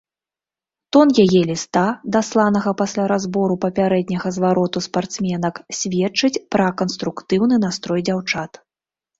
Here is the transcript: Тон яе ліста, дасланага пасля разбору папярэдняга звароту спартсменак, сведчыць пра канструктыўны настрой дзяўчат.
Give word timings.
Тон 0.95 1.07
яе 1.23 1.41
ліста, 1.49 1.83
дасланага 2.15 2.71
пасля 2.79 3.03
разбору 3.13 3.57
папярэдняга 3.65 4.29
звароту 4.39 4.83
спартсменак, 4.87 5.55
сведчыць 5.81 6.35
пра 6.57 6.67
канструктыўны 6.83 7.55
настрой 7.67 8.01
дзяўчат. 8.11 8.51